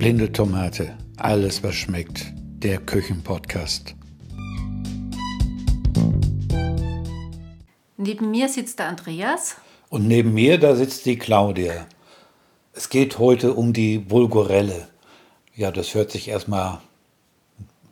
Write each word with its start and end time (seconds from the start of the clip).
Blinde 0.00 0.32
Tomate, 0.32 0.96
alles 1.18 1.62
was 1.62 1.74
schmeckt. 1.74 2.32
Der 2.34 2.78
Küchenpodcast. 2.78 3.94
Neben 7.98 8.30
mir 8.30 8.48
sitzt 8.48 8.78
der 8.78 8.86
Andreas. 8.86 9.56
Und 9.90 10.08
neben 10.08 10.32
mir, 10.32 10.56
da 10.56 10.74
sitzt 10.74 11.04
die 11.04 11.18
Claudia. 11.18 11.86
Es 12.72 12.88
geht 12.88 13.18
heute 13.18 13.52
um 13.52 13.74
die 13.74 13.98
Bulgurelle. 13.98 14.88
Ja, 15.54 15.70
das 15.70 15.94
hört 15.94 16.10
sich 16.10 16.28
erstmal 16.28 16.80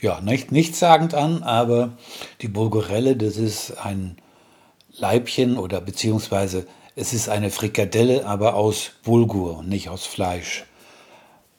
ja, 0.00 0.20
nicht, 0.20 0.50
nichtssagend 0.50 1.14
an, 1.14 1.44
aber 1.44 1.96
die 2.40 2.48
Bulgurelle, 2.48 3.14
das 3.14 3.36
ist 3.36 3.78
ein 3.78 4.16
Leibchen 4.90 5.56
oder 5.56 5.80
beziehungsweise 5.80 6.66
es 6.96 7.12
ist 7.12 7.28
eine 7.28 7.50
Frikadelle, 7.50 8.26
aber 8.26 8.56
aus 8.56 8.90
Bulgur, 9.04 9.62
nicht 9.62 9.88
aus 9.88 10.04
Fleisch. 10.04 10.64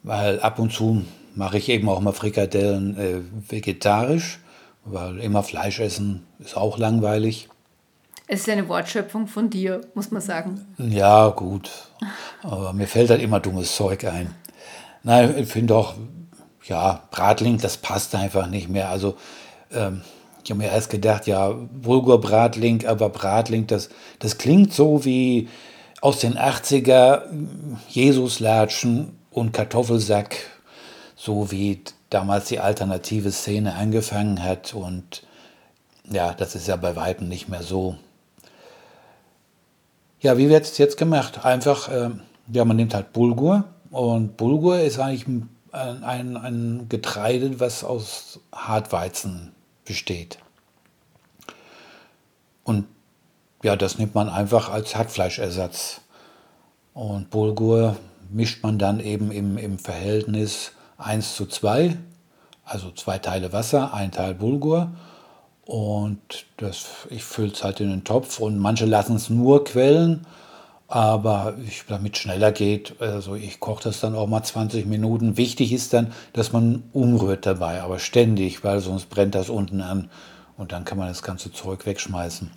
Weil 0.04 0.40
ab 0.42 0.60
und 0.60 0.72
zu 0.72 1.06
mache 1.36 1.58
ich 1.58 1.70
eben 1.70 1.90
auch 1.90 2.02
mal 2.02 2.12
Frikadellen 2.12 2.98
äh, 2.98 3.22
vegetarisch, 3.50 4.40
weil 4.86 5.20
immer 5.20 5.44
Fleisch 5.44 5.80
essen 5.80 6.26
ist 6.40 6.58
auch 6.58 6.78
langweilig. 6.78 7.50
Es 8.28 8.42
ist 8.42 8.50
eine 8.50 8.68
Wortschöpfung 8.70 9.28
von 9.28 9.50
dir, 9.50 9.82
muss 9.96 10.12
man 10.12 10.22
sagen. 10.22 10.66
Ja, 10.78 11.30
gut. 11.30 11.70
Aber 12.42 12.74
mir 12.74 12.88
fällt 12.88 13.10
halt 13.10 13.22
immer 13.22 13.40
dummes 13.40 13.76
Zeug 13.76 14.06
ein. 14.06 14.34
Nein, 15.04 15.36
ich 15.38 15.50
finde 15.50 15.76
auch, 15.76 15.96
ja, 16.66 17.04
Bratling, 17.12 17.58
das 17.58 17.78
passt 17.78 18.16
einfach 18.16 18.48
nicht 18.48 18.70
mehr. 18.70 18.90
Also, 18.90 19.16
ähm, 19.72 20.02
ich 20.44 20.52
habe 20.52 20.60
mir 20.60 20.70
erst 20.70 20.90
gedacht, 20.90 21.28
ja, 21.28 21.50
Bulgur 21.50 22.20
Bratling, 22.20 22.86
aber 22.86 23.10
Bratling, 23.10 23.68
das, 23.68 23.90
das 24.20 24.38
klingt 24.38 24.74
so 24.74 25.06
wie 25.06 25.50
aus 26.02 26.20
den 26.20 26.38
80er 26.38 27.24
Jesuslatschen 27.90 29.18
und 29.34 29.52
Kartoffelsack, 29.52 30.36
so 31.16 31.52
wie 31.52 31.82
damals 32.10 32.46
die 32.46 32.60
alternative 32.60 33.32
Szene 33.32 33.76
angefangen 33.76 34.44
hat. 34.44 34.74
Und 34.74 35.24
ja, 36.10 36.34
das 36.34 36.56
ist 36.56 36.68
ja 36.68 36.76
bei 36.76 36.96
Weitem 36.96 37.28
nicht 37.28 37.50
mehr 37.50 37.64
so. 37.64 37.98
Ja, 40.20 40.38
wie 40.38 40.50
wird 40.50 40.64
es 40.64 40.78
jetzt 40.78 40.98
gemacht? 40.98 41.44
Einfach, 41.44 41.90
äh, 41.90 42.12
ja, 42.52 42.66
man 42.66 42.78
nimmt 42.78 42.94
halt 42.94 43.12
Bulgur 43.12 43.66
und 43.92 44.38
Bulgur 44.38 44.80
ist 44.80 45.00
eigentlich 45.00 45.28
ein, 45.28 45.50
ein, 45.72 46.38
ein 46.38 46.86
Getreide, 46.88 47.60
was 47.60 47.84
aus 47.84 48.40
Hartweizen 48.54 49.52
besteht. 49.86 50.38
Und 52.64 52.86
ja, 53.64 53.76
das 53.76 53.98
nimmt 53.98 54.16
man 54.16 54.30
einfach 54.30 54.70
als 54.70 54.96
Hackfleischersatz. 54.96 56.02
Und 56.94 57.30
Bulgur 57.32 57.98
mischt 58.34 58.64
man 58.64 58.80
dann 58.80 59.00
eben 59.00 59.32
im, 59.32 59.58
im 59.58 59.80
Verhältnis 59.80 60.72
1 60.98 61.36
zu 61.36 61.46
2, 61.46 61.98
also 62.66 62.92
zwei 62.92 63.20
Teile 63.20 63.54
Wasser, 63.54 63.94
ein 63.94 64.12
Teil 64.12 64.34
Bulgur. 64.36 64.92
Und 65.66 66.46
das, 66.58 66.86
ich 67.10 67.24
fülle 67.24 67.52
es 67.52 67.64
halt 67.64 67.80
in 67.80 67.90
den 67.90 68.04
Topf 68.04 68.40
und 68.40 68.58
manche 68.58 68.86
lassen 68.86 69.16
es 69.16 69.30
nur 69.30 69.64
quellen, 69.64 70.26
aber 70.90 71.56
ich, 71.66 71.86
damit 71.88 72.18
schneller 72.18 72.52
geht, 72.52 73.02
also 73.02 73.36
ich 73.36 73.62
koche 73.62 73.84
das 73.84 74.02
dann 74.02 74.14
auch 74.16 74.28
mal 74.28 74.44
20 74.44 74.86
Minuten. 74.86 75.38
Wichtig 75.38 75.72
ist 75.72 75.94
dann, 75.94 76.12
dass 76.34 76.52
man 76.52 76.84
umrührt 76.92 77.46
dabei, 77.46 77.82
aber 77.82 78.00
ständig, 78.00 78.64
weil 78.64 78.82
sonst 78.82 79.10
brennt 79.10 79.36
das 79.36 79.50
unten 79.50 79.82
an 79.82 80.10
und 80.58 80.74
dann 80.74 80.84
kann 80.84 80.98
man 80.98 81.08
das 81.08 81.24
ganze 81.24 81.52
Zeug 81.52 81.86
wegschmeißen. 81.86 82.52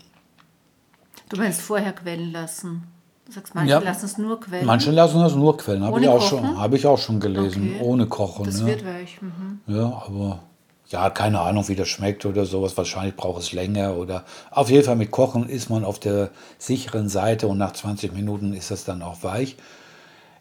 Du 1.29 1.37
meinst 1.37 1.61
vorher 1.61 1.93
quellen 1.93 2.33
lassen? 2.33 2.89
Du 3.27 3.33
sagst, 3.33 3.55
manche 3.57 3.71
ja, 3.71 3.79
lassen 3.81 4.05
es 4.07 4.19
nur 4.19 4.41
quellen. 4.41 4.67
Manche 4.67 4.91
lassen 4.93 5.21
es 5.23 5.35
nur 5.35 5.57
quellen, 5.57 5.83
habe 5.83 6.01
ich, 6.01 6.09
auch 6.09 6.23
schon, 6.23 6.59
hab 6.59 6.73
ich 6.73 6.87
auch 6.87 6.99
schon 6.99 7.19
gelesen, 7.19 7.75
okay. 7.75 7.85
ohne 7.85 8.07
Kochen. 8.07 8.45
Das 8.45 8.61
ne? 8.61 8.69
wird 8.69 8.87
weich. 8.87 9.21
Mhm. 9.21 9.61
Ja, 9.67 10.03
aber 10.07 10.41
ja, 10.89 11.11
keine 11.11 11.41
Ahnung, 11.41 11.67
wie 11.69 11.75
das 11.75 11.89
schmeckt 11.89 12.25
oder 12.25 12.47
sowas. 12.47 12.77
Wahrscheinlich 12.77 13.17
braucht 13.17 13.43
es 13.43 13.53
länger 13.53 13.97
oder 13.97 14.25
auf 14.53 14.71
jeden 14.71 14.85
Fall 14.85 14.95
mit 14.95 15.11
Kochen 15.11 15.49
ist 15.49 15.71
man 15.71 15.85
auf 15.85 15.99
der 15.99 16.31
sicheren 16.59 17.09
Seite 17.09 17.49
und 17.49 17.59
nach 17.59 17.73
20 17.73 18.15
Minuten 18.15 18.53
ist 18.53 18.71
das 18.71 18.85
dann 18.85 19.03
auch 19.03 19.25
weich. 19.25 19.57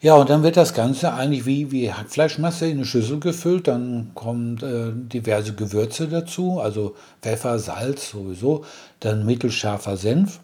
Ja, 0.01 0.13
und 0.13 0.29
dann 0.29 0.43
wird 0.43 0.55
das 0.55 0.75
Ganze 0.75 1.13
eigentlich 1.13 1.47
wie, 1.47 1.71
wie 1.71 1.91
Hackfleischmasse 1.91 2.67
in 2.67 2.77
eine 2.77 2.85
Schüssel 2.85 3.19
gefüllt. 3.19 3.67
Dann 3.67 4.11
kommen 4.13 4.57
äh, 4.57 4.91
diverse 5.11 5.55
Gewürze 5.55 6.07
dazu, 6.07 6.59
also 6.59 6.95
Pfeffer, 7.23 7.57
Salz 7.57 8.11
sowieso, 8.11 8.65
dann 8.99 9.25
mittelscharfer 9.25 9.97
Senf. 9.97 10.41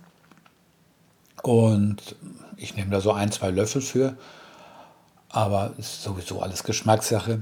Und 1.42 2.16
ich 2.58 2.76
nehme 2.76 2.92
da 2.92 3.02
so 3.02 3.12
ein, 3.12 3.32
zwei 3.32 3.50
Löffel 3.50 3.82
für. 3.82 4.18
Aber 5.30 5.74
ist 5.78 6.04
sowieso 6.04 6.42
alles 6.42 6.64
Geschmackssache. 6.64 7.42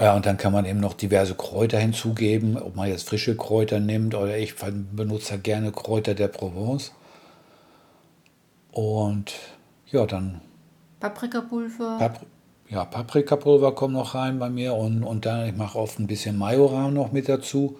Ja, 0.00 0.14
und 0.14 0.26
dann 0.26 0.36
kann 0.36 0.52
man 0.52 0.64
eben 0.64 0.80
noch 0.80 0.94
diverse 0.94 1.34
Kräuter 1.34 1.78
hinzugeben, 1.78 2.56
ob 2.56 2.76
man 2.76 2.88
jetzt 2.88 3.08
frische 3.08 3.36
Kräuter 3.36 3.80
nimmt 3.80 4.14
oder 4.14 4.38
ich 4.38 4.54
benutze 4.56 5.38
gerne 5.38 5.72
Kräuter 5.72 6.14
der 6.14 6.28
Provence. 6.28 6.92
Und 8.70 9.32
ja, 9.90 10.06
dann. 10.06 10.40
Paprikapulver. 11.00 11.98
Papri 11.98 12.26
ja, 12.70 12.84
Paprikapulver 12.84 13.74
kommt 13.74 13.94
noch 13.94 14.14
rein 14.14 14.38
bei 14.38 14.50
mir 14.50 14.74
und, 14.74 15.02
und 15.02 15.24
dann, 15.24 15.46
ich 15.46 15.56
mache 15.56 15.78
oft 15.78 15.98
ein 15.98 16.06
bisschen 16.06 16.36
Majoran 16.36 16.92
noch 16.92 17.12
mit 17.12 17.26
dazu. 17.28 17.78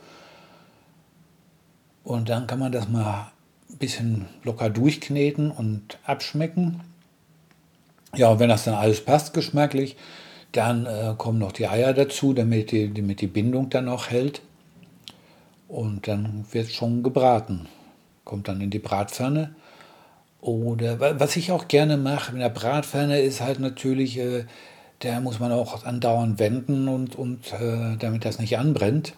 Und 2.05 2.31
dann 2.31 2.47
kann 2.47 2.59
man 2.59 2.73
das 2.73 2.89
mal 2.89 3.31
ein 3.71 3.79
bisschen 3.79 4.27
locker 4.45 4.71
durchkneten 4.71 5.51
und 5.51 5.99
abschmecken. 6.05 6.81
Ja, 8.15 8.29
und 8.29 8.39
wenn 8.39 8.49
das 8.49 8.65
dann 8.65 8.75
alles 8.75 9.05
passt 9.05 9.35
geschmacklich, 9.35 9.97
dann 10.53 10.87
äh, 10.87 11.15
kommen 11.19 11.39
noch 11.39 11.53
die 11.53 11.69
Eier 11.69 11.93
dazu, 11.93 12.33
damit 12.33 12.73
die, 12.73 12.93
damit 12.93 13.21
die 13.21 13.27
Bindung 13.27 13.69
dann 13.71 13.89
auch 13.89 14.09
hält. 14.09 14.41
Und 15.69 16.09
dann 16.09 16.47
wird 16.51 16.71
schon 16.71 17.03
gebraten. 17.03 17.69
Kommt 18.25 18.49
dann 18.49 18.61
in 18.61 18.71
die 18.71 18.79
Bratpfanne. 18.79 19.55
Oder 20.41 21.21
was 21.21 21.37
ich 21.37 21.53
auch 21.53 21.69
gerne 21.69 21.97
mache 21.97 22.33
in 22.33 22.39
der 22.39 22.49
Bratpfanne 22.49 23.21
ist 23.21 23.41
halt 23.41 23.59
natürlich, 23.59 24.19
äh, 24.19 24.45
da 25.01 25.21
muss 25.21 25.41
man 25.41 25.53
auch 25.53 25.85
andauernd 25.85 26.39
wenden 26.39 26.89
und, 26.89 27.17
und 27.17 27.53
äh, 27.53 27.97
damit 27.99 28.25
das 28.25 28.39
nicht 28.39 28.57
anbrennt. 28.57 29.15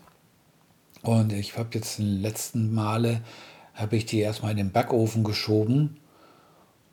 Und 1.02 1.32
ich 1.32 1.56
habe 1.56 1.70
jetzt 1.74 1.98
in 1.98 2.06
den 2.06 2.22
letzten 2.22 2.74
Male, 2.74 3.20
habe 3.80 3.96
ich 3.96 4.06
die 4.06 4.20
erstmal 4.20 4.52
in 4.52 4.56
den 4.58 4.72
Backofen 4.72 5.24
geschoben 5.24 5.98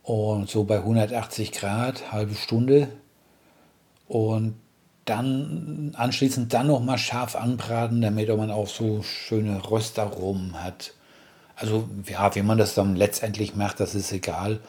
und 0.04 0.50
so 0.50 0.64
bei 0.64 0.78
180 0.78 1.52
Grad, 1.52 2.12
halbe 2.12 2.36
Stunde 2.36 2.88
und 4.08 4.56
dann 5.06 5.94
anschließend 5.96 6.54
dann 6.54 6.68
noch 6.68 6.82
mal 6.82 6.98
scharf 6.98 7.36
anbraten, 7.36 8.02
damit 8.02 8.28
man 8.36 8.52
auch 8.52 8.68
so 8.68 9.04
schöne 9.04 9.70
Röstaromen 9.70 10.62
hat. 10.62 10.94
Also 11.56 11.90
ja, 12.08 12.34
wie 12.36 12.42
man 12.42 12.58
das 12.58 12.76
dann 12.76 12.96
letztendlich 12.96 13.56
macht, 13.56 13.80
das 13.80 13.96
ist 13.96 14.12
egal. 14.12 14.60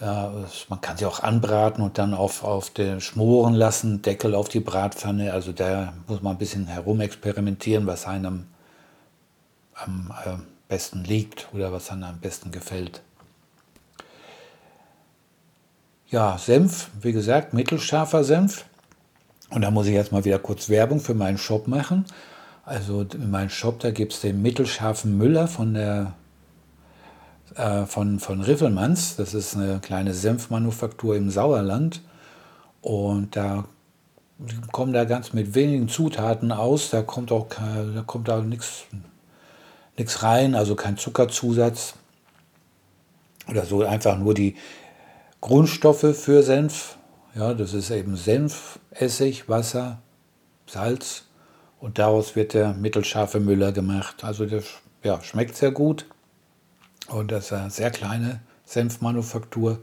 Äh, 0.00 0.28
man 0.68 0.80
kann 0.80 0.96
sie 0.96 1.06
auch 1.06 1.20
anbraten 1.20 1.82
und 1.84 1.98
dann 1.98 2.14
auf, 2.14 2.44
auf 2.44 2.70
den 2.70 3.00
schmoren 3.00 3.54
lassen, 3.54 4.00
Deckel 4.00 4.34
auf 4.34 4.48
die 4.48 4.60
Bratpfanne. 4.60 5.32
Also 5.32 5.52
da 5.52 5.92
muss 6.06 6.22
man 6.22 6.36
ein 6.36 6.38
bisschen 6.38 6.66
herumexperimentieren, 6.66 7.86
was 7.86 8.06
einem 8.06 8.46
am, 9.74 10.12
am 10.14 10.14
äh, 10.24 10.51
besten 10.72 11.04
liegt 11.04 11.48
oder 11.52 11.70
was 11.70 11.90
einem 11.90 12.04
am 12.04 12.18
besten 12.18 12.50
gefällt. 12.50 13.02
Ja, 16.08 16.38
Senf, 16.38 16.88
wie 17.02 17.12
gesagt, 17.12 17.52
mittelscharfer 17.52 18.24
Senf. 18.24 18.64
Und 19.50 19.60
da 19.60 19.70
muss 19.70 19.86
ich 19.86 19.92
jetzt 19.92 20.12
mal 20.12 20.24
wieder 20.24 20.38
kurz 20.38 20.70
Werbung 20.70 21.00
für 21.00 21.12
meinen 21.12 21.36
Shop 21.36 21.68
machen. 21.68 22.06
Also 22.64 23.02
in 23.02 23.30
meinem 23.30 23.50
Shop, 23.50 23.80
da 23.80 23.90
gibt 23.90 24.14
es 24.14 24.22
den 24.22 24.40
mittelscharfen 24.40 25.18
Müller 25.18 25.46
von 25.46 25.74
der 25.74 26.14
äh, 27.54 27.84
von, 27.84 28.18
von 28.18 28.40
Riffelmanns. 28.40 29.16
Das 29.16 29.34
ist 29.34 29.54
eine 29.54 29.78
kleine 29.80 30.14
Senfmanufaktur 30.14 31.16
im 31.16 31.28
Sauerland. 31.28 32.00
Und 32.80 33.36
da 33.36 33.66
kommen 34.70 34.94
da 34.94 35.04
ganz 35.04 35.34
mit 35.34 35.54
wenigen 35.54 35.90
Zutaten 35.90 36.50
aus. 36.50 36.88
Da 36.88 37.02
kommt 37.02 37.30
auch 37.30 37.48
da 37.50 38.02
kommt 38.06 38.28
da 38.28 38.40
nichts 38.40 38.84
nichts 39.96 40.22
rein, 40.22 40.54
also 40.54 40.74
kein 40.74 40.96
Zuckerzusatz 40.96 41.94
oder 43.48 43.64
so. 43.64 43.84
Einfach 43.84 44.18
nur 44.18 44.34
die 44.34 44.56
Grundstoffe 45.40 46.16
für 46.16 46.42
Senf. 46.42 46.96
Ja, 47.34 47.54
das 47.54 47.74
ist 47.74 47.90
eben 47.90 48.16
Senf, 48.16 48.78
Essig, 48.90 49.48
Wasser, 49.48 49.98
Salz 50.66 51.24
und 51.80 51.98
daraus 51.98 52.36
wird 52.36 52.54
der 52.54 52.74
mittelscharfe 52.74 53.40
Müller 53.40 53.72
gemacht. 53.72 54.24
Also 54.24 54.46
der 54.46 54.62
ja, 55.02 55.20
schmeckt 55.22 55.56
sehr 55.56 55.72
gut 55.72 56.06
und 57.08 57.32
das 57.32 57.46
ist 57.46 57.52
eine 57.52 57.70
sehr 57.70 57.90
kleine 57.90 58.40
Senfmanufaktur. 58.64 59.80